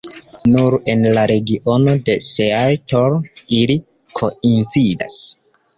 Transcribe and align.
Nur 0.53 0.77
en 0.93 1.03
la 1.17 1.25
regiono 1.33 1.93
de 2.09 2.17
Seattle 2.31 3.21
ili 3.61 3.79
koincidas. 4.23 5.25